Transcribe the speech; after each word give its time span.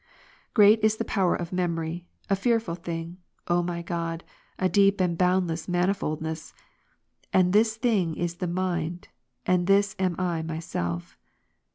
Great 0.55 0.83
is 0.83 0.95
the 0.97 1.05
power 1.05 1.35
of 1.35 1.53
memory, 1.53 2.07
a 2.27 2.35
fearful 2.35 2.73
thing, 2.73 3.17
my 3.47 3.83
God, 3.83 4.23
a 4.57 4.67
deep 4.67 4.99
and 4.99 5.15
boundless 5.15 5.67
manifoldness; 5.67 6.53
andthis 7.33 7.75
thing 7.75 8.15
is 8.15 8.37
the 8.37 8.47
mind, 8.47 9.09
andthisam 9.45 10.17
I 10.19 10.41
myself. 10.41 11.19